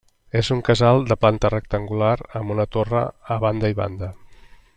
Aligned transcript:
És 0.39 0.47
un 0.53 0.61
casal 0.69 1.03
de 1.11 1.17
planta 1.25 1.51
rectangular 1.55 2.15
amb 2.41 2.55
una 2.57 2.67
torre 2.77 3.05
a 3.37 3.39
banda 3.45 3.73
i 3.75 3.79
banda. 3.83 4.13